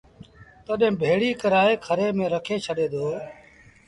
[0.65, 3.05] تڏهيݩ ڀيڙي ڪرآئي کري ميݩ رکي ڇڏي دو